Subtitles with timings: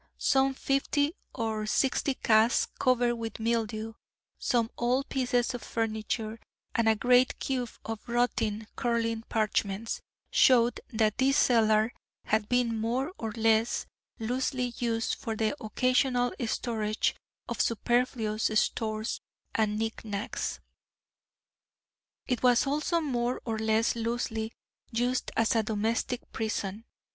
[0.17, 3.93] Some fifty or sixty casks, covered with mildew,
[4.39, 6.39] some old pieces of furniture,
[6.73, 10.01] and a great cube of rotting, curling parchments,
[10.31, 11.93] showed that this cellar
[12.23, 13.85] had been more or less
[14.17, 17.15] loosely used for the occasional storage
[17.47, 19.21] of superfluous stores
[19.53, 20.59] and knick knacks.
[22.25, 24.51] It was also more or less loosely
[24.91, 26.85] used as a domestic prison.